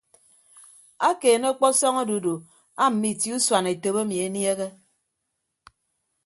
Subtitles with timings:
[1.07, 2.33] Akeene ọkpọsọñ odudu
[2.83, 4.67] aamme itie usuan etop emi eniehe.